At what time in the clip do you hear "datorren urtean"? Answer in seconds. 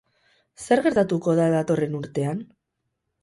1.55-2.43